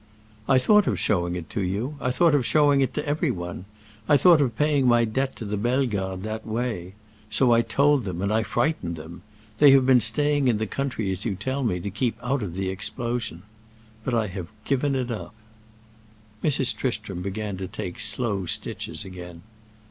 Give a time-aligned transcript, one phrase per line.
[0.49, 3.65] "I thought of showing it to you—I thought of showing it to everyone.
[4.09, 6.93] I thought of paying my debt to the Bellegardes that way.
[7.29, 9.21] So I told them, and I frightened them.
[9.59, 12.55] They have been staying in the country as you tell me, to keep out of
[12.55, 13.43] the explosion.
[14.03, 15.35] But I have given it up."
[16.43, 16.75] Mrs.
[16.75, 19.43] Tristram began to take slow stitches again.